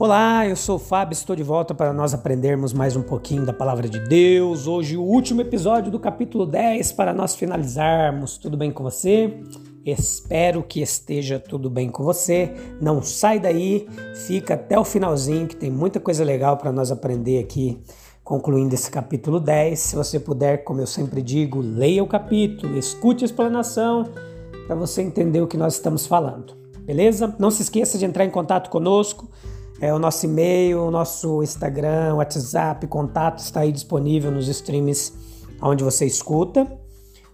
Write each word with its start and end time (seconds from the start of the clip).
Olá, 0.00 0.46
eu 0.46 0.54
sou 0.54 0.76
o 0.76 0.78
Fábio, 0.78 1.12
estou 1.12 1.34
de 1.34 1.42
volta 1.42 1.74
para 1.74 1.92
nós 1.92 2.14
aprendermos 2.14 2.72
mais 2.72 2.94
um 2.94 3.02
pouquinho 3.02 3.44
da 3.44 3.52
palavra 3.52 3.88
de 3.88 3.98
Deus. 3.98 4.68
Hoje, 4.68 4.96
o 4.96 5.02
último 5.02 5.40
episódio 5.40 5.90
do 5.90 5.98
capítulo 5.98 6.46
10 6.46 6.92
para 6.92 7.12
nós 7.12 7.34
finalizarmos. 7.34 8.38
Tudo 8.38 8.56
bem 8.56 8.70
com 8.70 8.84
você? 8.84 9.40
Espero 9.84 10.62
que 10.62 10.80
esteja 10.80 11.40
tudo 11.40 11.68
bem 11.68 11.90
com 11.90 12.04
você. 12.04 12.54
Não 12.80 13.02
sai 13.02 13.40
daí, 13.40 13.88
fica 14.14 14.54
até 14.54 14.78
o 14.78 14.84
finalzinho, 14.84 15.48
que 15.48 15.56
tem 15.56 15.68
muita 15.68 15.98
coisa 15.98 16.22
legal 16.22 16.56
para 16.56 16.70
nós 16.70 16.92
aprender 16.92 17.40
aqui, 17.42 17.82
concluindo 18.22 18.76
esse 18.76 18.92
capítulo 18.92 19.40
10. 19.40 19.76
Se 19.80 19.96
você 19.96 20.20
puder, 20.20 20.62
como 20.62 20.80
eu 20.80 20.86
sempre 20.86 21.20
digo, 21.20 21.60
leia 21.60 22.04
o 22.04 22.06
capítulo, 22.06 22.78
escute 22.78 23.24
a 23.24 23.26
explanação 23.26 24.04
para 24.64 24.76
você 24.76 25.02
entender 25.02 25.40
o 25.40 25.48
que 25.48 25.56
nós 25.56 25.74
estamos 25.74 26.06
falando. 26.06 26.56
Beleza? 26.82 27.34
Não 27.36 27.50
se 27.50 27.62
esqueça 27.62 27.98
de 27.98 28.04
entrar 28.04 28.24
em 28.24 28.30
contato 28.30 28.70
conosco 28.70 29.28
é, 29.80 29.94
o 29.94 29.98
nosso 29.98 30.26
e-mail, 30.26 30.82
o 30.82 30.90
nosso 30.90 31.42
Instagram, 31.42 32.16
WhatsApp, 32.16 32.86
contato 32.88 33.38
está 33.38 33.60
aí 33.60 33.70
disponível 33.70 34.30
nos 34.30 34.48
streams 34.48 35.12
onde 35.62 35.84
você 35.84 36.04
escuta 36.04 36.66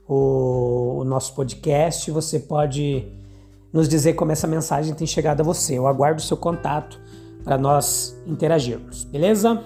o, 0.06 0.98
o 1.00 1.05
nosso 1.05 1.34
podcast. 1.34 2.11
Você 2.11 2.39
pode 2.39 3.06
nos 3.72 3.89
dizer 3.89 4.12
como 4.15 4.31
essa 4.31 4.47
mensagem 4.47 4.95
tem 4.95 5.06
chegado 5.06 5.41
a 5.41 5.45
você. 5.45 5.78
Eu 5.78 5.87
aguardo 5.87 6.20
o 6.20 6.25
seu 6.25 6.37
contato 6.37 7.00
para 7.42 7.56
nós 7.56 8.15
interagirmos, 8.27 9.05
beleza? 9.05 9.62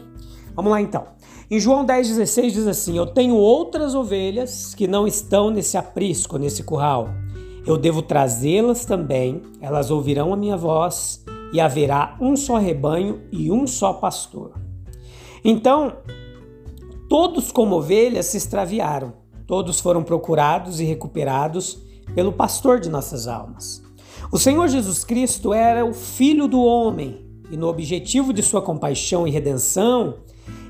Vamos 0.55 0.71
lá 0.71 0.81
então. 0.81 1.05
Em 1.51 1.59
João 1.59 1.84
10,16 1.84 2.51
diz 2.51 2.67
assim: 2.67 2.97
Eu 2.97 3.06
tenho 3.06 3.34
outras 3.34 3.95
ovelhas 3.95 4.75
que 4.75 4.87
não 4.87 5.06
estão 5.06 5.51
nesse 5.51 5.77
aprisco, 5.77 6.39
nesse 6.39 6.62
curral. 6.62 7.09
Eu 7.67 7.77
devo 7.77 8.03
trazê-las 8.03 8.84
também, 8.84 9.43
elas 9.61 9.91
ouvirão 9.91 10.33
a 10.33 10.37
minha 10.37 10.56
voz 10.56 11.25
e 11.52 11.60
haverá 11.60 12.16
um 12.20 12.36
só 12.36 12.56
rebanho 12.56 13.22
e 13.32 13.50
um 13.50 13.66
só 13.66 13.92
pastor. 13.92 14.54
Então, 15.44 15.96
todos 17.08 17.50
como 17.50 17.77
ovelhas 17.77 18.27
se 18.27 18.36
extraviaram, 18.36 19.14
todos 19.46 19.80
foram 19.80 20.02
procurados 20.02 20.80
e 20.80 20.84
recuperados 20.84 21.82
pelo 22.14 22.32
pastor 22.32 22.80
de 22.80 22.88
nossas 22.88 23.26
almas. 23.26 23.82
O 24.30 24.38
Senhor 24.38 24.69
Jesus 24.69 25.04
Cristo 25.04 25.54
era 25.54 25.84
o 25.84 25.94
Filho 25.94 26.46
do 26.46 26.60
homem 26.60 27.26
e, 27.50 27.56
no 27.56 27.69
objetivo 27.69 28.32
de 28.32 28.42
sua 28.42 28.60
compaixão 28.60 29.26
e 29.26 29.30
redenção, 29.30 30.16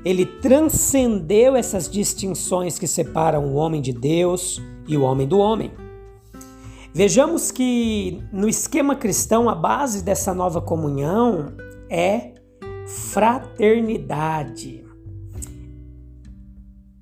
ele 0.05 0.25
transcendeu 0.25 1.55
essas 1.55 1.89
distinções 1.89 2.79
que 2.79 2.87
separam 2.87 3.45
o 3.47 3.55
homem 3.55 3.81
de 3.81 3.91
Deus 3.91 4.61
e 4.87 4.95
o 4.95 5.03
homem 5.03 5.27
do 5.27 5.39
homem. 5.39 5.71
Vejamos 6.99 7.49
que 7.49 8.21
no 8.29 8.49
esquema 8.49 8.93
cristão 8.93 9.47
a 9.47 9.55
base 9.55 10.03
dessa 10.03 10.33
nova 10.33 10.61
comunhão 10.61 11.53
é 11.89 12.33
fraternidade. 12.85 14.83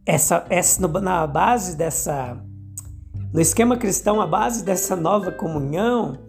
Essa, 0.05 0.45
essa 0.51 0.87
na 0.87 1.25
base 1.25 1.75
dessa 1.75 2.39
no 3.33 3.41
esquema 3.41 3.75
cristão 3.75 4.21
a 4.21 4.27
base 4.27 4.63
dessa 4.63 4.95
nova 4.95 5.31
comunhão 5.31 6.19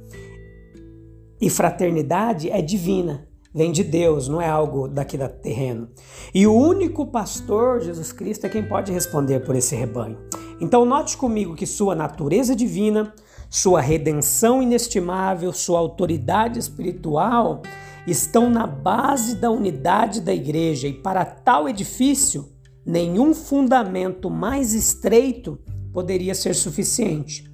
e 1.38 1.50
fraternidade 1.50 2.48
é 2.48 2.62
divina, 2.62 3.28
vem 3.54 3.70
de 3.70 3.84
Deus, 3.84 4.28
não 4.28 4.40
é 4.40 4.48
algo 4.48 4.88
daqui 4.88 5.18
da 5.18 5.28
terreno. 5.28 5.90
E 6.34 6.46
o 6.46 6.54
único 6.54 7.08
pastor, 7.08 7.82
Jesus 7.82 8.12
Cristo, 8.12 8.46
é 8.46 8.48
quem 8.48 8.66
pode 8.66 8.90
responder 8.90 9.40
por 9.40 9.54
esse 9.54 9.76
rebanho. 9.76 10.16
Então 10.58 10.86
note 10.86 11.18
comigo 11.18 11.54
que 11.54 11.66
sua 11.66 11.94
natureza 11.94 12.56
divina, 12.56 13.12
sua 13.50 13.80
redenção 13.80 14.62
inestimável, 14.62 15.52
sua 15.52 15.78
autoridade 15.78 16.58
espiritual 16.58 17.62
estão 18.06 18.48
na 18.50 18.66
base 18.66 19.36
da 19.36 19.50
unidade 19.50 20.20
da 20.20 20.32
igreja 20.32 20.88
e 20.88 20.92
para 20.92 21.24
tal 21.24 21.68
edifício, 21.68 22.48
nenhum 22.84 23.34
fundamento 23.34 24.30
mais 24.30 24.74
estreito 24.74 25.58
poderia 25.92 26.34
ser 26.34 26.54
suficiente. 26.54 27.48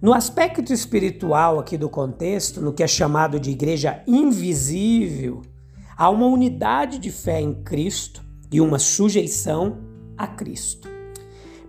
No 0.00 0.12
aspecto 0.12 0.72
espiritual 0.72 1.58
aqui 1.58 1.78
do 1.78 1.88
contexto, 1.88 2.60
no 2.60 2.72
que 2.72 2.82
é 2.82 2.86
chamado 2.86 3.40
de 3.40 3.50
igreja 3.50 4.02
invisível, 4.06 5.42
há 5.96 6.10
uma 6.10 6.26
unidade 6.26 6.98
de 6.98 7.10
fé 7.10 7.40
em 7.40 7.54
Cristo 7.62 8.22
e 8.52 8.60
uma 8.60 8.78
sujeição 8.78 9.78
a 10.16 10.26
Cristo. 10.26 10.95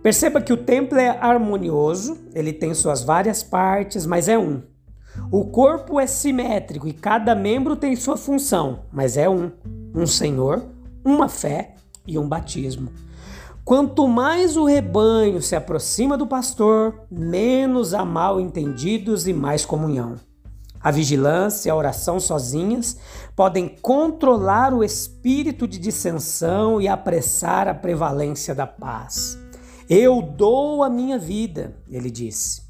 Perceba 0.02 0.40
que 0.40 0.52
o 0.52 0.56
templo 0.56 0.98
é 0.98 1.08
harmonioso, 1.08 2.18
ele 2.34 2.52
tem 2.52 2.72
suas 2.72 3.02
várias 3.02 3.42
partes, 3.42 4.06
mas 4.06 4.28
é 4.28 4.38
um. 4.38 4.62
O 5.30 5.46
corpo 5.46 5.98
é 5.98 6.06
simétrico 6.06 6.86
e 6.86 6.92
cada 6.92 7.34
membro 7.34 7.74
tem 7.74 7.96
sua 7.96 8.16
função, 8.16 8.84
mas 8.92 9.16
é 9.16 9.28
um. 9.28 9.50
Um 9.94 10.06
Senhor, 10.06 10.64
uma 11.04 11.28
fé 11.28 11.74
e 12.06 12.18
um 12.18 12.28
batismo. 12.28 12.90
Quanto 13.64 14.08
mais 14.08 14.56
o 14.56 14.64
rebanho 14.64 15.42
se 15.42 15.54
aproxima 15.54 16.16
do 16.16 16.26
pastor, 16.26 17.02
menos 17.10 17.92
há 17.92 18.04
mal 18.04 18.40
entendidos 18.40 19.26
e 19.26 19.32
mais 19.32 19.66
comunhão. 19.66 20.14
A 20.80 20.90
vigilância 20.90 21.68
e 21.68 21.70
a 21.70 21.76
oração 21.76 22.20
sozinhas 22.20 22.96
podem 23.34 23.68
controlar 23.68 24.72
o 24.72 24.84
espírito 24.84 25.66
de 25.66 25.78
dissensão 25.78 26.80
e 26.80 26.86
apressar 26.86 27.66
a 27.66 27.74
prevalência 27.74 28.54
da 28.54 28.66
paz. 28.66 29.36
Eu 29.88 30.20
dou 30.20 30.82
a 30.82 30.90
minha 30.90 31.18
vida, 31.18 31.74
ele 31.88 32.10
disse. 32.10 32.60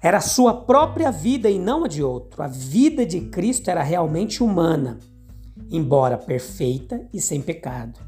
Era 0.00 0.22
sua 0.22 0.54
própria 0.54 1.10
vida 1.10 1.50
e 1.50 1.58
não 1.58 1.84
a 1.84 1.88
de 1.88 2.02
outro. 2.02 2.42
A 2.42 2.46
vida 2.46 3.04
de 3.04 3.20
Cristo 3.20 3.68
era 3.68 3.82
realmente 3.82 4.42
humana, 4.42 4.98
embora 5.70 6.16
perfeita 6.16 7.06
e 7.12 7.20
sem 7.20 7.42
pecado. 7.42 8.00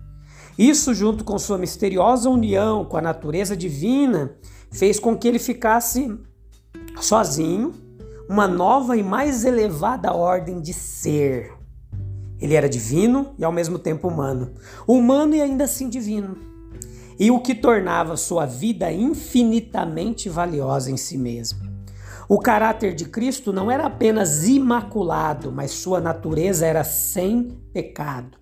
Isso, 0.56 0.94
junto 0.94 1.24
com 1.24 1.38
sua 1.38 1.58
misteriosa 1.58 2.30
união 2.30 2.86
com 2.86 2.96
a 2.96 3.02
natureza 3.02 3.54
divina, 3.54 4.34
fez 4.70 4.98
com 4.98 5.14
que 5.14 5.28
ele 5.28 5.38
ficasse 5.38 6.18
sozinho, 6.98 7.74
uma 8.30 8.48
nova 8.48 8.96
e 8.96 9.02
mais 9.02 9.44
elevada 9.44 10.14
ordem 10.14 10.62
de 10.62 10.72
ser. 10.72 11.52
Ele 12.40 12.54
era 12.54 12.68
divino 12.68 13.34
e 13.38 13.44
ao 13.44 13.52
mesmo 13.52 13.78
tempo 13.78 14.08
humano. 14.08 14.54
Humano 14.86 15.34
e 15.34 15.42
ainda 15.42 15.64
assim 15.64 15.90
divino 15.90 16.53
e 17.18 17.30
o 17.30 17.40
que 17.40 17.54
tornava 17.54 18.16
sua 18.16 18.46
vida 18.46 18.90
infinitamente 18.92 20.28
valiosa 20.28 20.90
em 20.90 20.96
si 20.96 21.16
mesmo. 21.16 21.60
O 22.28 22.38
caráter 22.38 22.94
de 22.94 23.04
Cristo 23.04 23.52
não 23.52 23.70
era 23.70 23.86
apenas 23.86 24.48
imaculado, 24.48 25.52
mas 25.52 25.72
sua 25.72 26.00
natureza 26.00 26.66
era 26.66 26.82
sem 26.82 27.50
pecado. 27.72 28.38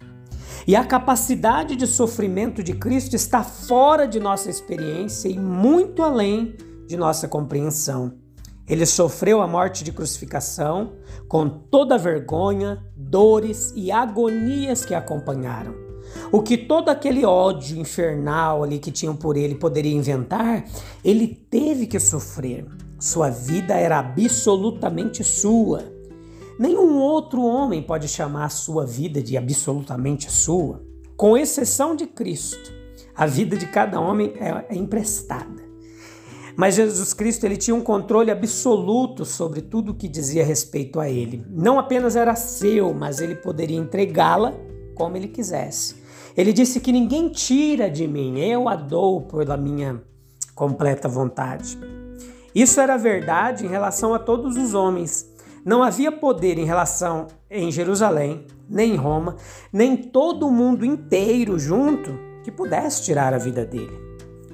E 0.67 0.77
a 0.77 0.85
capacidade 0.85 1.75
de 1.75 1.87
sofrimento 1.87 2.63
de 2.63 2.75
Cristo 2.75 3.17
está 3.17 3.43
fora 3.43 4.07
de 4.07 4.21
nossa 4.21 4.49
experiência 4.49 5.29
e 5.29 5.37
muito 5.37 6.03
além 6.03 6.57
de 6.87 6.97
nossa 6.97 7.27
compreensão. 7.27 8.15
Ele 8.69 8.87
sofreu 8.87 9.43
a 9.43 9.49
morte 9.49 9.83
de 9.83 9.91
crucificação 9.91 10.93
com 11.29 11.49
toda 11.49 11.97
a 11.97 11.99
vergonha, 11.99 12.85
dores 12.97 13.73
e 13.75 13.91
agonias 13.91 14.85
que 14.85 14.95
acompanharam. 14.95 15.92
O 16.31 16.43
que 16.43 16.57
todo 16.57 16.89
aquele 16.89 17.25
ódio 17.25 17.79
infernal 17.79 18.63
ali 18.63 18.79
que 18.79 18.91
tinham 18.91 19.15
por 19.15 19.37
ele 19.37 19.55
poderia 19.55 19.93
inventar, 19.93 20.65
ele 21.05 21.27
teve 21.27 21.87
que 21.87 22.01
sofrer. 22.01 22.67
Sua 22.99 23.31
vida 23.31 23.75
era 23.75 23.99
absolutamente 23.99 25.25
sua. 25.25 25.85
Nenhum 26.59 26.99
outro 26.99 27.43
homem 27.43 27.83
pode 27.83 28.07
chamar 28.09 28.45
a 28.45 28.51
sua 28.51 28.87
vida 28.87 29.23
de 29.23 29.37
absolutamente 29.37 30.31
sua. 30.31 30.83
Com 31.17 31.37
exceção 31.37 31.97
de 31.97 32.07
Cristo, 32.07 32.73
a 33.15 33.27
vida 33.27 33.57
de 33.57 33.67
cada 33.67 34.01
homem 34.01 34.33
é, 34.37 34.75
é 34.75 34.77
emprestada. 34.77 35.63
Mas 36.57 36.75
Jesus 36.75 37.15
Cristo 37.15 37.45
ele 37.45 37.57
tinha 37.57 37.75
um 37.75 37.81
controle 37.81 38.31
absoluto 38.31 39.25
sobre 39.25 39.63
tudo 39.63 39.93
o 39.93 39.95
que 39.95 40.09
dizia 40.09 40.45
respeito 40.45 41.01
a 41.01 41.09
ele. 41.09 41.45
Não 41.49 41.79
apenas 41.79 42.15
era 42.15 42.35
seu, 42.35 42.93
mas 42.93 43.21
ele 43.21 43.35
poderia 43.35 43.79
entregá-la 43.79 44.55
como 44.95 45.17
ele 45.17 45.29
quisesse. 45.29 46.02
Ele 46.37 46.53
disse 46.53 46.81
que 46.81 46.93
ninguém 46.93 47.29
tira 47.29 47.91
de 47.91 48.07
mim, 48.07 48.39
eu 48.41 48.69
a 48.69 48.77
dou 48.77 49.23
pela 49.23 49.57
minha 49.57 50.03
completa 50.55 51.09
vontade. 51.09 51.79
Isso 52.55 52.81
era 52.81 52.97
verdade 52.97 53.65
em 53.65 53.69
relação 53.69 54.15
a 54.15 54.19
todos 54.19 54.57
os 54.57 54.75
homens. 54.75 55.31
Não 55.65 55.83
havia 55.83 56.11
poder 56.11 56.59
em 56.59 56.65
relação 56.65 57.29
em 57.51 57.71
Jerusalém, 57.71 58.47
nem 58.69 58.93
em 58.93 58.97
Roma, 58.97 59.37
nem 59.73 59.97
todo 59.97 60.47
o 60.47 60.51
mundo 60.51 60.85
inteiro 60.85 61.59
junto 61.59 62.19
que 62.43 62.51
pudesse 62.51 63.05
tirar 63.05 63.33
a 63.33 63.39
vida 63.39 63.65
dele. 63.65 63.97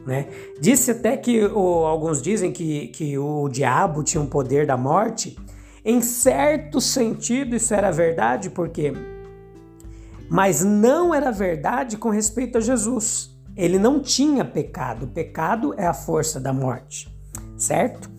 Né? 0.07 0.29
Disse 0.61 0.91
até 0.91 1.17
que, 1.17 1.45
ou, 1.45 1.87
alguns 1.87 2.21
dizem 2.21 2.53
que, 2.53 2.89
que 2.89 3.19
o 3.19 3.49
diabo 3.49 4.03
tinha 4.03 4.21
um 4.21 4.27
poder 4.27 4.67
da 4.67 4.77
morte. 4.77 5.37
Em 5.85 6.01
certo 6.01 6.81
sentido, 6.81 7.57
isso 7.57 7.75
era 7.75 7.91
verdade, 7.91 8.51
porque 8.51 8.93
mas 10.31 10.65
não 10.65 11.15
era 11.15 11.31
verdade 11.31 11.97
com 11.97 12.11
respeito 12.11 12.59
a 12.59 12.61
Jesus. 12.61 13.37
Ele 13.57 13.79
não 13.79 14.01
tinha 14.01 14.45
pecado. 14.45 15.05
O 15.05 15.09
pecado 15.09 15.75
é 15.77 15.87
a 15.87 15.95
força 15.95 16.39
da 16.39 16.53
morte, 16.53 17.13
certo? 17.57 18.11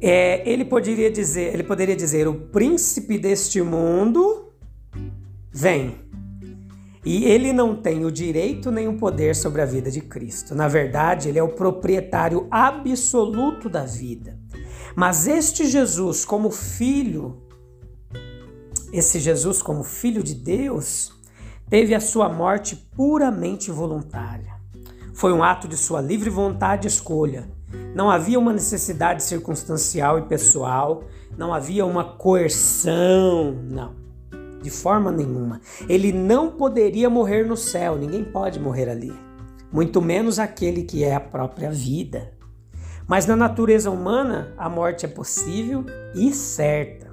É, 0.00 0.48
ele 0.48 0.64
poderia 0.64 1.10
dizer, 1.10 1.54
ele 1.54 1.62
poderia 1.62 1.96
dizer, 1.96 2.26
o 2.26 2.34
príncipe 2.34 3.18
deste 3.18 3.62
mundo 3.62 4.52
vem. 5.52 6.02
E 7.04 7.24
ele 7.24 7.52
não 7.52 7.76
tem 7.76 8.04
o 8.04 8.10
direito 8.10 8.70
nem 8.70 8.88
o 8.88 8.96
poder 8.96 9.36
sobre 9.36 9.60
a 9.60 9.66
vida 9.66 9.90
de 9.90 10.00
Cristo. 10.00 10.54
Na 10.54 10.68
verdade, 10.68 11.28
ele 11.28 11.38
é 11.38 11.42
o 11.42 11.54
proprietário 11.54 12.48
absoluto 12.50 13.68
da 13.68 13.84
vida. 13.84 14.38
Mas 14.96 15.26
este 15.26 15.66
Jesus, 15.66 16.24
como 16.24 16.50
filho 16.50 17.43
esse 18.94 19.18
Jesus, 19.18 19.60
como 19.60 19.82
Filho 19.82 20.22
de 20.22 20.36
Deus, 20.36 21.12
teve 21.68 21.96
a 21.96 22.00
sua 22.00 22.28
morte 22.28 22.76
puramente 22.94 23.68
voluntária. 23.68 24.54
Foi 25.12 25.32
um 25.32 25.42
ato 25.42 25.66
de 25.66 25.76
sua 25.76 26.00
livre 26.00 26.30
vontade 26.30 26.86
e 26.86 26.88
escolha. 26.88 27.50
Não 27.92 28.08
havia 28.08 28.38
uma 28.38 28.52
necessidade 28.52 29.24
circunstancial 29.24 30.20
e 30.20 30.22
pessoal, 30.22 31.02
não 31.36 31.52
havia 31.52 31.84
uma 31.84 32.04
coerção, 32.04 33.56
não, 33.68 33.96
de 34.62 34.70
forma 34.70 35.10
nenhuma. 35.10 35.60
Ele 35.88 36.12
não 36.12 36.52
poderia 36.52 37.10
morrer 37.10 37.44
no 37.44 37.56
céu, 37.56 37.96
ninguém 37.96 38.22
pode 38.22 38.60
morrer 38.60 38.88
ali, 38.88 39.12
muito 39.72 40.00
menos 40.00 40.38
aquele 40.38 40.84
que 40.84 41.02
é 41.02 41.16
a 41.16 41.20
própria 41.20 41.68
vida. 41.68 42.32
Mas 43.08 43.26
na 43.26 43.34
natureza 43.34 43.90
humana, 43.90 44.54
a 44.56 44.68
morte 44.68 45.04
é 45.04 45.08
possível 45.08 45.84
e 46.14 46.32
certa. 46.32 47.03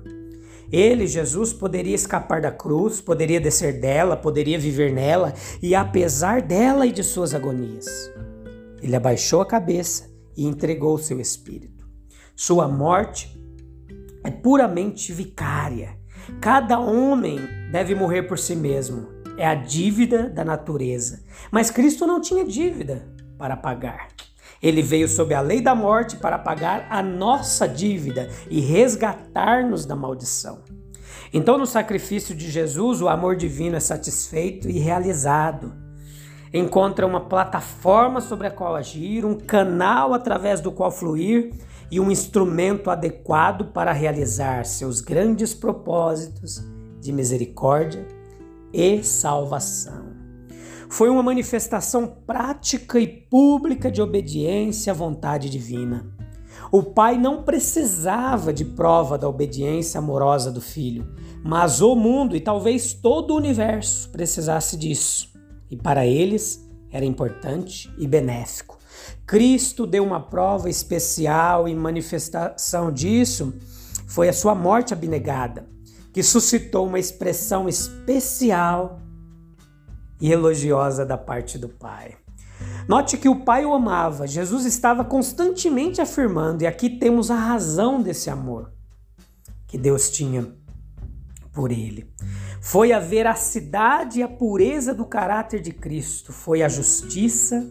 Ele, 0.72 1.06
Jesus, 1.06 1.52
poderia 1.52 1.96
escapar 1.96 2.42
da 2.42 2.52
cruz, 2.52 3.02
poderia 3.02 3.42
descer 3.42 3.82
dela, 3.82 4.16
poderia 4.16 4.58
viver 4.58 4.94
nela 4.94 5.34
e 5.62 5.76
apesar 5.76 6.42
dela 6.42 6.86
e 6.86 6.92
de 6.92 7.04
suas 7.04 7.34
agonias. 7.34 7.86
Ele 8.82 8.96
abaixou 8.96 9.42
a 9.42 9.46
cabeça 9.46 10.10
e 10.36 10.46
entregou 10.46 10.98
seu 10.98 11.20
espírito. 11.20 11.86
Sua 12.36 12.68
morte 12.68 13.40
é 14.24 14.32
puramente 14.32 15.12
vicária. 15.12 15.98
Cada 16.40 16.80
homem 16.80 17.40
deve 17.72 17.94
morrer 17.94 18.24
por 18.24 18.40
si 18.40 18.56
mesmo. 18.56 19.08
É 19.38 19.46
a 19.46 19.56
dívida 19.56 20.30
da 20.30 20.46
natureza. 20.46 21.24
Mas 21.52 21.70
Cristo 21.70 22.08
não 22.08 22.22
tinha 22.22 22.46
dívida 22.46 23.08
para 23.38 23.58
pagar. 23.58 24.08
Ele 24.62 24.82
veio 24.82 25.08
sob 25.08 25.34
a 25.34 25.42
lei 25.42 25.60
da 25.60 25.74
morte 25.74 26.18
para 26.18 26.38
pagar 26.38 26.86
a 26.90 27.02
nossa 27.02 27.68
dívida 27.68 28.30
e 28.50 28.60
resgatar-nos 28.60 29.86
da 29.86 29.96
maldição. 29.96 30.60
Então, 31.34 31.58
no 31.58 31.66
sacrifício 31.66 32.36
de 32.36 32.50
Jesus, 32.50 33.02
o 33.02 33.08
amor 33.08 33.36
divino 33.36 33.78
é 33.78 33.80
satisfeito 33.80 34.70
e 34.70 34.78
realizado. 34.78 35.74
Encontra 36.54 37.08
uma 37.08 37.22
plataforma 37.22 38.20
sobre 38.20 38.48
a 38.48 38.52
qual 38.52 38.76
agir, 38.76 39.26
um 39.26 39.36
canal 39.36 40.14
através 40.14 40.60
do 40.60 40.72
qual 40.72 40.92
fluir 40.92 41.54
e 41.90 42.00
um 42.00 42.12
instrumento 42.12 42.90
adequado 42.90 43.72
para 43.72 43.94
realizar 43.94 44.66
seus 44.66 45.00
grandes 45.00 45.54
propósitos 45.54 46.62
de 47.00 47.12
misericórdia 47.12 48.06
e 48.74 49.02
salvação 49.04 50.11
foi 50.92 51.10
uma 51.10 51.24
manifestação 51.24 52.06
prática 52.06 53.00
e 53.00 53.08
pública 53.08 53.90
de 53.90 54.02
obediência 54.02 54.92
à 54.92 54.94
vontade 54.94 55.50
divina. 55.50 56.06
O 56.70 56.84
pai 56.84 57.18
não 57.18 57.44
precisava 57.44 58.52
de 58.52 58.66
prova 58.66 59.18
da 59.18 59.28
obediência 59.28 60.00
amorosa 60.00 60.52
do 60.52 60.60
filho, 60.60 61.16
mas 61.46 61.80
o 61.80 61.96
mundo 61.96 62.36
e 62.36 62.42
talvez 62.42 62.92
todo 62.92 63.32
o 63.32 63.38
universo 63.38 64.10
precisasse 64.10 64.76
disso. 64.76 65.32
E 65.70 65.78
para 65.78 66.06
eles 66.06 66.70
era 66.92 67.06
importante 67.06 67.90
e 67.98 68.06
benéfico. 68.06 68.78
Cristo 69.26 69.88
deu 69.88 70.04
uma 70.04 70.20
prova 70.20 70.70
especial 70.70 71.70
e 71.70 71.74
manifestação 71.74 72.92
disso 72.92 73.54
foi 74.08 74.28
a 74.28 74.34
sua 74.34 74.54
morte 74.54 74.92
abnegada, 74.92 75.66
que 76.12 76.22
suscitou 76.22 76.86
uma 76.86 77.00
expressão 77.00 77.70
especial 77.70 79.01
e 80.22 80.32
elogiosa 80.32 81.06
da 81.06 81.18
parte 81.18 81.58
do 81.58 81.68
Pai. 81.68 82.16
Note 82.88 83.18
que 83.18 83.28
o 83.28 83.44
Pai 83.44 83.66
o 83.66 83.74
amava, 83.74 84.28
Jesus 84.28 84.66
estava 84.66 85.04
constantemente 85.04 86.00
afirmando, 86.00 86.64
e 86.64 86.68
aqui 86.68 86.90
temos 86.90 87.32
a 87.32 87.36
razão 87.36 88.02
desse 88.02 88.30
amor 88.30 88.72
que 89.68 89.78
Deus 89.78 90.12
tinha 90.12 90.54
por 91.52 91.72
ele. 91.72 92.10
Foi 92.62 92.92
a 92.92 93.00
veracidade 93.00 94.20
e 94.20 94.24
a 94.24 94.28
pureza 94.28 94.94
do 94.94 95.06
caráter 95.06 95.62
de 95.62 95.72
Cristo, 95.72 96.32
foi 96.32 96.62
a 96.62 96.70
justiça 96.70 97.68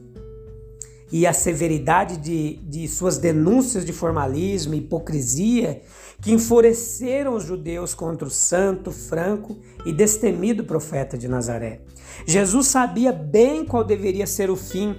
e 1.12 1.26
a 1.26 1.32
severidade 1.32 2.16
de, 2.16 2.56
de 2.62 2.86
suas 2.86 3.18
denúncias 3.18 3.84
de 3.84 3.92
formalismo 3.92 4.74
e 4.74 4.78
hipocrisia 4.78 5.82
que 6.20 6.32
enfureceram 6.32 7.34
os 7.34 7.44
judeus 7.44 7.94
contra 7.94 8.28
o 8.28 8.30
santo, 8.30 8.90
franco 8.90 9.58
e 9.84 9.92
destemido 9.92 10.64
profeta 10.64 11.16
de 11.16 11.26
Nazaré. 11.26 11.80
Jesus 12.26 12.68
sabia 12.68 13.12
bem 13.12 13.64
qual 13.64 13.82
deveria 13.82 14.26
ser 14.26 14.50
o 14.50 14.56
fim 14.56 14.94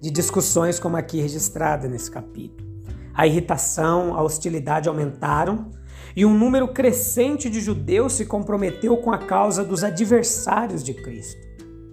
de 0.00 0.10
discussões 0.10 0.78
como 0.78 0.96
aqui 0.96 1.20
registrada 1.20 1.88
nesse 1.88 2.10
capítulo. 2.10 2.70
A 3.14 3.26
irritação, 3.26 4.14
a 4.14 4.22
hostilidade 4.22 4.88
aumentaram 4.88 5.70
e 6.16 6.24
um 6.24 6.36
número 6.36 6.68
crescente 6.68 7.50
de 7.50 7.60
judeus 7.60 8.14
se 8.14 8.24
comprometeu 8.24 8.96
com 8.98 9.12
a 9.12 9.18
causa 9.18 9.64
dos 9.64 9.84
adversários 9.84 10.82
de 10.82 10.94
Cristo. 10.94 11.40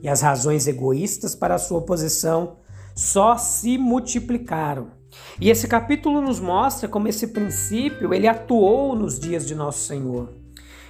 E 0.01 0.07
as 0.07 0.21
razões 0.21 0.67
egoístas 0.67 1.35
para 1.35 1.55
a 1.55 1.59
sua 1.59 1.79
oposição 1.79 2.57
só 2.99 3.37
se 3.37 3.77
multiplicaram. 3.77 4.89
E 5.39 5.49
esse 5.49 5.69
capítulo 5.69 6.19
nos 6.19 6.37
mostra 6.37 6.89
como 6.89 7.07
esse 7.07 7.27
princípio 7.27 8.13
ele 8.13 8.27
atuou 8.27 8.93
nos 8.93 9.17
dias 9.17 9.47
de 9.47 9.55
nosso 9.55 9.87
Senhor. 9.87 10.27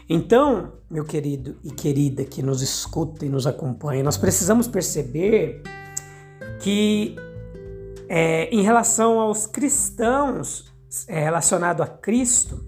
Então, 0.09 0.73
meu 0.89 1.05
querido 1.05 1.57
e 1.63 1.69
querida 1.69 2.25
que 2.25 2.41
nos 2.41 2.63
escuta 2.63 3.27
e 3.27 3.29
nos 3.29 3.45
acompanha, 3.45 4.03
nós 4.03 4.17
precisamos 4.17 4.67
perceber 4.67 5.61
que 6.59 7.15
é, 8.09 8.49
em 8.49 8.63
relação 8.63 9.19
aos 9.19 9.45
cristãos 9.45 10.73
é, 11.07 11.23
relacionado 11.23 11.83
a 11.83 11.87
Cristo, 11.87 12.65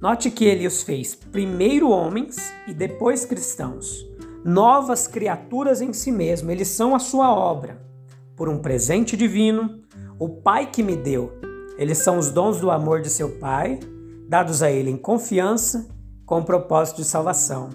note 0.00 0.32
que 0.32 0.44
ele 0.44 0.66
os 0.66 0.82
fez 0.82 1.14
primeiro 1.14 1.90
homens 1.90 2.52
e 2.66 2.74
depois 2.74 3.24
cristãos, 3.24 4.04
novas 4.44 5.06
criaturas 5.06 5.80
em 5.80 5.92
si 5.92 6.10
mesmo, 6.10 6.50
eles 6.50 6.66
são 6.66 6.92
a 6.92 6.98
sua 6.98 7.32
obra, 7.32 7.93
por 8.36 8.48
um 8.48 8.58
presente 8.58 9.16
divino, 9.16 9.80
o 10.18 10.28
Pai 10.28 10.70
que 10.70 10.82
me 10.82 10.96
deu. 10.96 11.32
Eles 11.78 11.98
são 11.98 12.18
os 12.18 12.30
dons 12.30 12.60
do 12.60 12.70
amor 12.70 13.00
de 13.00 13.10
seu 13.10 13.30
Pai, 13.38 13.80
dados 14.28 14.62
a 14.62 14.70
ele 14.70 14.90
em 14.90 14.96
confiança 14.96 15.88
com 16.24 16.40
o 16.40 16.44
propósito 16.44 16.96
de 16.98 17.04
salvação. 17.04 17.70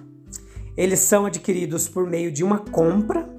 Eles 0.75 1.00
são 1.00 1.25
adquiridos 1.25 1.88
por 1.88 2.08
meio 2.08 2.32
de 2.32 2.44
uma 2.44 2.60
compra, 2.60 3.30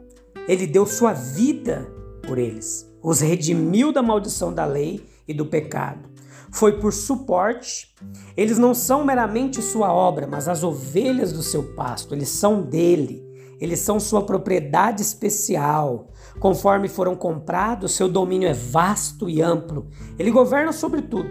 ele 0.47 0.67
deu 0.67 0.85
sua 0.85 1.13
vida 1.13 1.87
por 2.27 2.39
eles, 2.39 2.91
os 3.03 3.21
redimiu 3.21 3.93
da 3.93 4.03
maldição 4.03 4.53
da 4.53 4.65
lei 4.65 5.05
e 5.27 5.33
do 5.33 5.47
pecado. 5.47 6.11
Foi 6.53 6.81
por 6.81 6.93
suporte. 6.93 7.95
Eles 8.37 8.59
não 8.59 8.75
são 8.75 9.05
meramente 9.05 9.63
sua 9.63 9.93
obra, 9.93 10.27
mas 10.27 10.49
as 10.49 10.65
ovelhas 10.65 11.33
do 11.33 11.43
seu 11.43 11.75
pasto, 11.75 12.15
eles 12.15 12.29
são 12.29 12.63
dele. 12.63 13.25
Eles 13.61 13.81
são 13.81 14.01
sua 14.01 14.23
propriedade 14.23 15.03
especial. 15.03 16.09
Conforme 16.41 16.89
foram 16.89 17.15
comprados, 17.15 17.93
seu 17.93 18.09
domínio 18.09 18.49
é 18.49 18.55
vasto 18.55 19.29
e 19.29 19.43
amplo. 19.43 19.89
Ele 20.19 20.31
governa 20.31 20.73
sobre 20.73 21.03
tudo. 21.03 21.29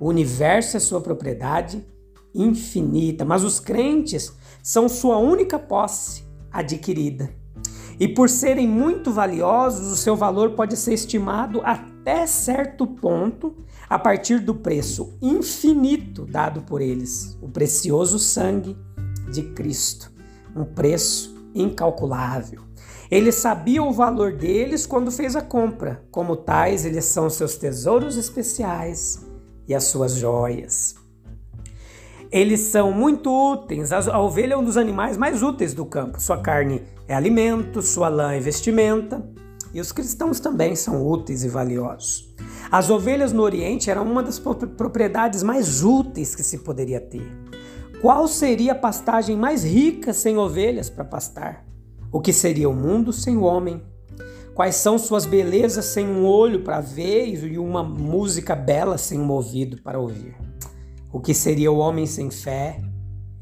O 0.00 0.08
universo 0.08 0.78
é 0.78 0.80
sua 0.80 1.00
propriedade 1.00 1.86
infinita, 2.34 3.24
mas 3.24 3.44
os 3.44 3.60
crentes 3.60 4.32
são 4.62 4.88
sua 4.88 5.18
única 5.18 5.58
posse 5.58 6.24
adquirida. 6.50 7.30
E 7.98 8.08
por 8.08 8.30
serem 8.30 8.66
muito 8.66 9.12
valiosos, 9.12 9.92
o 9.92 9.96
seu 9.96 10.16
valor 10.16 10.52
pode 10.52 10.74
ser 10.76 10.94
estimado 10.94 11.60
até 11.62 12.26
certo 12.26 12.86
ponto 12.86 13.54
a 13.90 13.98
partir 13.98 14.40
do 14.40 14.54
preço 14.54 15.18
infinito 15.20 16.24
dado 16.24 16.62
por 16.62 16.80
eles, 16.80 17.36
o 17.42 17.48
precioso 17.48 18.18
sangue 18.18 18.74
de 19.30 19.42
Cristo, 19.52 20.10
um 20.56 20.64
preço 20.64 21.39
incalculável. 21.54 22.62
Ele 23.10 23.32
sabia 23.32 23.82
o 23.82 23.92
valor 23.92 24.32
deles 24.32 24.86
quando 24.86 25.10
fez 25.10 25.34
a 25.34 25.42
compra. 25.42 26.04
Como 26.10 26.36
tais, 26.36 26.84
eles 26.84 27.04
são 27.06 27.28
seus 27.28 27.56
tesouros 27.56 28.16
especiais 28.16 29.26
e 29.66 29.74
as 29.74 29.84
suas 29.84 30.14
joias. 30.14 30.94
Eles 32.30 32.60
são 32.60 32.92
muito 32.92 33.28
úteis. 33.28 33.90
A 33.90 34.20
ovelha 34.20 34.54
é 34.54 34.56
um 34.56 34.62
dos 34.62 34.76
animais 34.76 35.16
mais 35.16 35.42
úteis 35.42 35.74
do 35.74 35.84
campo. 35.84 36.20
Sua 36.20 36.38
carne 36.38 36.82
é 37.08 37.14
alimento, 37.14 37.82
sua 37.82 38.08
lã 38.08 38.32
é 38.32 38.38
vestimenta. 38.38 39.28
E 39.74 39.80
os 39.80 39.90
cristãos 39.90 40.38
também 40.38 40.76
são 40.76 41.04
úteis 41.04 41.42
e 41.42 41.48
valiosos. 41.48 42.32
As 42.70 42.88
ovelhas 42.88 43.32
no 43.32 43.42
Oriente 43.42 43.90
eram 43.90 44.04
uma 44.04 44.22
das 44.22 44.38
propriedades 44.38 45.42
mais 45.42 45.82
úteis 45.82 46.36
que 46.36 46.42
se 46.44 46.58
poderia 46.58 47.00
ter. 47.00 47.49
Qual 48.00 48.26
seria 48.26 48.72
a 48.72 48.74
pastagem 48.74 49.36
mais 49.36 49.62
rica 49.62 50.14
sem 50.14 50.38
ovelhas 50.38 50.88
para 50.88 51.04
pastar? 51.04 51.66
O 52.10 52.18
que 52.18 52.32
seria 52.32 52.66
o 52.66 52.74
mundo 52.74 53.12
sem 53.12 53.36
o 53.36 53.42
homem? 53.42 53.82
Quais 54.54 54.76
são 54.76 54.98
suas 54.98 55.26
belezas 55.26 55.84
sem 55.84 56.08
um 56.08 56.24
olho 56.24 56.62
para 56.62 56.80
ver 56.80 57.26
e 57.26 57.58
uma 57.58 57.84
música 57.84 58.56
bela 58.56 58.96
sem 58.96 59.20
um 59.20 59.30
ouvido 59.30 59.82
para 59.82 60.00
ouvir? 60.00 60.34
O 61.12 61.20
que 61.20 61.34
seria 61.34 61.70
o 61.70 61.76
homem 61.76 62.06
sem 62.06 62.30
fé 62.30 62.80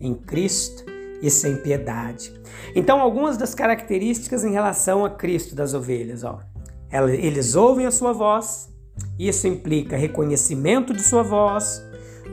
em 0.01 0.13
Cristo 0.13 0.85
e 1.23 1.31
sem 1.31 1.57
piedade? 1.59 2.33
Então, 2.75 3.01
algumas 3.01 3.37
das 3.37 3.55
características 3.55 4.43
em 4.43 4.51
relação 4.51 5.05
a 5.05 5.11
Cristo 5.11 5.55
das 5.55 5.73
ovelhas, 5.73 6.25
ó. 6.25 6.41
Eles 6.91 7.55
ouvem 7.55 7.87
a 7.87 7.93
sua 7.93 8.13
voz, 8.13 8.69
isso 9.17 9.47
implica 9.47 9.97
reconhecimento 9.97 10.93
de 10.93 11.03
sua 11.03 11.23
voz. 11.23 11.81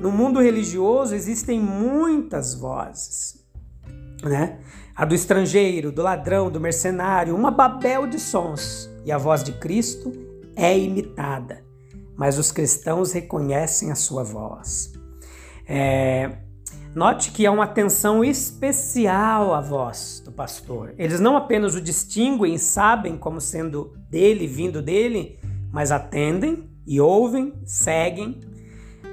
No 0.02 0.12
mundo 0.12 0.42
religioso 0.42 1.16
existem 1.16 1.60
muitas 1.60 2.54
vozes, 2.54 3.46
né? 4.24 4.60
a 4.96 5.04
do 5.04 5.14
estrangeiro, 5.14 5.92
do 5.92 6.02
ladrão, 6.02 6.50
do 6.50 6.60
mercenário, 6.60 7.36
uma 7.36 7.52
babel 7.52 8.08
de 8.08 8.18
sons, 8.18 8.90
e 9.04 9.12
a 9.12 9.18
voz 9.18 9.44
de 9.44 9.52
Cristo 9.52 10.12
é 10.56 10.78
imitada, 10.78 11.64
mas 12.16 12.38
os 12.38 12.52
cristãos 12.52 13.12
reconhecem 13.12 13.92
a 13.92 13.96
sua 13.96 14.24
voz. 14.24 14.94
É, 15.68 16.38
note 16.96 17.32
que 17.32 17.46
há 17.46 17.52
uma 17.52 17.66
atenção 17.66 18.24
especial 18.24 19.54
à 19.54 19.60
voz 19.60 20.22
do 20.24 20.32
pastor. 20.32 20.94
Eles 20.98 21.20
não 21.20 21.36
apenas 21.36 21.76
o 21.76 21.82
distinguem 21.82 22.54
e 22.54 22.60
sabem 22.60 23.18
como 23.18 23.42
sendo 23.42 23.94
dele, 24.10 24.48
vindo 24.48 24.82
dele, 24.82 25.38
mas 25.74 25.92
atendem 25.92 26.70
e 26.88 27.02
ouvem, 27.02 27.54
seguem. 27.66 28.40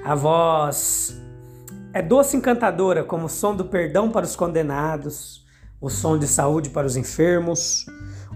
A 0.05 0.15
voz 0.15 1.17
é 1.93 2.01
doce 2.01 2.35
e 2.35 2.39
encantadora, 2.39 3.05
como 3.05 3.27
o 3.27 3.29
som 3.29 3.55
do 3.55 3.63
perdão 3.63 4.11
para 4.11 4.25
os 4.25 4.35
condenados, 4.35 5.45
o 5.79 5.89
som 5.89 6.17
de 6.19 6.27
saúde 6.27 6.69
para 6.69 6.85
os 6.85 6.97
enfermos, 6.97 7.85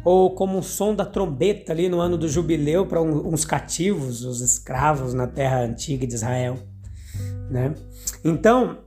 ou 0.05 0.33
como 0.33 0.57
um 0.57 0.61
som 0.61 0.95
da 0.95 1.05
trombeta 1.05 1.73
ali 1.73 1.89
no 1.89 1.99
ano 1.99 2.17
do 2.17 2.29
jubileu 2.29 2.85
para 2.85 3.01
uns 3.01 3.43
cativos, 3.43 4.23
os 4.23 4.39
escravos 4.39 5.13
na 5.13 5.27
terra 5.27 5.59
antiga 5.59 6.07
de 6.07 6.13
Israel. 6.13 6.57
Né? 7.49 7.75
Então, 8.23 8.77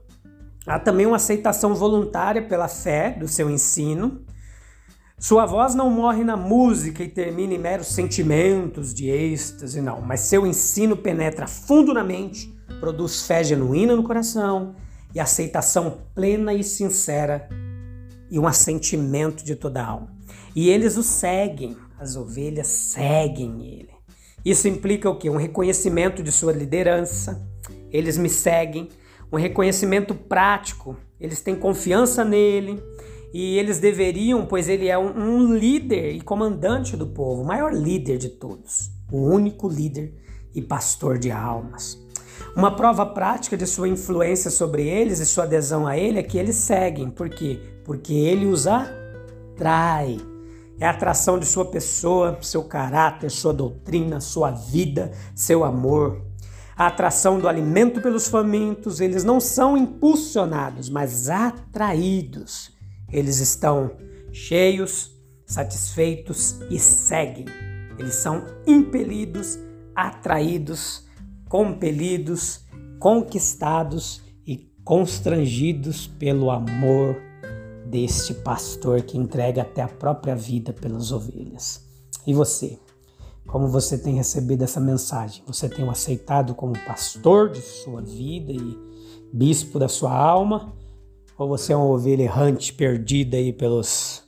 há 0.65 0.79
também 0.79 1.05
uma 1.05 1.17
aceitação 1.17 1.75
voluntária 1.75 2.41
pela 2.41 2.67
fé 2.67 3.11
do 3.11 3.27
seu 3.27 3.47
ensino. 3.47 4.25
Sua 5.19 5.45
voz 5.45 5.75
não 5.75 5.91
morre 5.91 6.23
na 6.23 6.35
música 6.35 7.03
e 7.03 7.07
termina 7.07 7.53
em 7.53 7.59
meros 7.59 7.87
sentimentos 7.87 8.91
de 8.91 9.07
êxtase, 9.07 9.79
não, 9.81 10.01
mas 10.01 10.21
seu 10.21 10.47
ensino 10.47 10.97
penetra 10.97 11.45
fundo 11.45 11.93
na 11.93 12.03
mente, 12.03 12.59
produz 12.79 13.25
fé 13.25 13.43
genuína 13.43 13.95
no 13.95 14.03
coração 14.03 14.75
e 15.13 15.19
aceitação 15.19 15.99
plena 16.15 16.53
e 16.53 16.63
sincera 16.63 17.49
e 18.29 18.39
um 18.39 18.47
assentimento 18.47 19.43
de 19.43 19.55
toda 19.55 19.81
a 19.81 19.87
alma. 19.87 20.15
E 20.55 20.69
eles 20.69 20.97
o 20.97 21.03
seguem, 21.03 21.77
as 21.99 22.15
ovelhas 22.15 22.67
seguem 22.67 23.65
ele. 23.65 23.91
Isso 24.43 24.67
implica 24.67 25.09
o 25.09 25.17
quê? 25.17 25.29
Um 25.29 25.37
reconhecimento 25.37 26.23
de 26.23 26.31
sua 26.31 26.51
liderança. 26.51 27.47
Eles 27.91 28.17
me 28.17 28.29
seguem, 28.29 28.89
um 29.31 29.37
reconhecimento 29.37 30.15
prático. 30.15 30.97
Eles 31.19 31.41
têm 31.41 31.55
confiança 31.55 32.25
nele 32.25 32.81
e 33.33 33.57
eles 33.57 33.79
deveriam, 33.79 34.45
pois 34.45 34.67
ele 34.67 34.87
é 34.87 34.97
um, 34.97 35.17
um 35.17 35.55
líder 35.55 36.13
e 36.13 36.21
comandante 36.21 36.97
do 36.97 37.07
povo, 37.07 37.43
o 37.43 37.45
maior 37.45 37.73
líder 37.73 38.17
de 38.17 38.29
todos, 38.29 38.91
o 39.11 39.19
único 39.19 39.69
líder 39.69 40.13
e 40.53 40.61
pastor 40.61 41.17
de 41.17 41.31
almas. 41.31 42.00
Uma 42.55 42.75
prova 42.75 43.05
prática 43.05 43.55
de 43.55 43.65
sua 43.65 43.87
influência 43.87 44.51
sobre 44.51 44.85
eles 44.85 45.19
e 45.19 45.25
sua 45.25 45.45
adesão 45.45 45.87
a 45.87 45.97
ele 45.97 46.19
é 46.19 46.23
que 46.23 46.37
eles 46.37 46.57
seguem. 46.57 47.09
Por 47.09 47.29
quê? 47.29 47.61
Porque 47.85 48.13
ele 48.13 48.45
os 48.45 48.67
atrai. 48.67 50.17
É 50.77 50.85
a 50.85 50.89
atração 50.89 51.39
de 51.39 51.45
sua 51.45 51.65
pessoa, 51.65 52.37
seu 52.41 52.63
caráter, 52.63 53.29
sua 53.29 53.53
doutrina, 53.53 54.19
sua 54.19 54.51
vida, 54.51 55.11
seu 55.33 55.63
amor. 55.63 56.21
A 56.75 56.87
atração 56.87 57.39
do 57.39 57.47
alimento 57.47 58.01
pelos 58.01 58.27
famintos, 58.27 58.99
eles 58.99 59.23
não 59.23 59.39
são 59.39 59.77
impulsionados, 59.77 60.89
mas 60.89 61.29
atraídos. 61.29 62.73
Eles 63.09 63.39
estão 63.39 63.91
cheios, 64.33 65.11
satisfeitos 65.45 66.59
e 66.69 66.77
seguem. 66.77 67.45
Eles 67.97 68.15
são 68.15 68.43
impelidos, 68.67 69.57
atraídos 69.95 71.09
compelidos, 71.51 72.61
conquistados 72.97 74.21
e 74.47 74.71
constrangidos 74.85 76.07
pelo 76.07 76.49
amor 76.49 77.17
deste 77.85 78.33
pastor 78.33 79.01
que 79.01 79.17
entrega 79.17 79.63
até 79.63 79.81
a 79.81 79.87
própria 79.89 80.33
vida 80.33 80.71
pelas 80.71 81.11
ovelhas. 81.11 81.85
E 82.25 82.33
você? 82.33 82.79
Como 83.45 83.67
você 83.67 83.97
tem 83.97 84.15
recebido 84.15 84.63
essa 84.63 84.79
mensagem? 84.79 85.43
Você 85.45 85.67
tem 85.67 85.83
o 85.83 85.91
aceitado 85.91 86.55
como 86.55 86.71
pastor 86.87 87.49
de 87.49 87.59
sua 87.59 88.01
vida 88.01 88.53
e 88.53 88.77
bispo 89.33 89.77
da 89.77 89.89
sua 89.89 90.15
alma? 90.15 90.71
Ou 91.37 91.49
você 91.49 91.73
é 91.73 91.75
uma 91.75 91.87
ovelha 91.87 92.23
errante, 92.23 92.71
perdida 92.71 93.35
aí 93.35 93.51
pelos, 93.51 94.23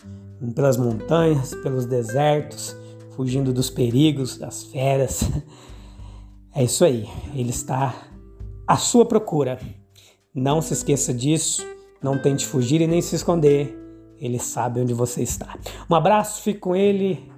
pelas 0.53 0.75
montanhas, 0.75 1.55
pelos 1.55 1.85
desertos, 1.85 2.75
fugindo 3.11 3.53
dos 3.53 3.69
perigos, 3.69 4.37
das 4.37 4.65
feras? 4.65 5.21
É 6.55 6.63
isso 6.63 6.85
aí, 6.85 7.09
ele 7.33 7.49
está 7.49 7.95
à 8.67 8.77
sua 8.77 9.05
procura. 9.05 9.59
Não 10.33 10.61
se 10.61 10.73
esqueça 10.73 11.13
disso, 11.13 11.65
não 12.01 12.17
tente 12.17 12.45
fugir 12.45 12.81
e 12.81 12.87
nem 12.87 13.01
se 13.01 13.15
esconder. 13.15 13.75
Ele 14.19 14.39
sabe 14.39 14.79
onde 14.79 14.93
você 14.93 15.21
está. 15.23 15.57
Um 15.89 15.95
abraço, 15.95 16.41
fique 16.43 16.59
com 16.59 16.75
ele, 16.75 17.31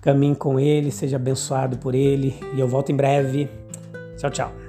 caminhe 0.00 0.34
com 0.34 0.58
ele, 0.58 0.90
seja 0.90 1.16
abençoado 1.16 1.78
por 1.78 1.94
ele 1.94 2.34
e 2.54 2.60
eu 2.60 2.66
volto 2.66 2.90
em 2.90 2.96
breve. 2.96 3.48
Tchau, 4.16 4.30
tchau. 4.30 4.65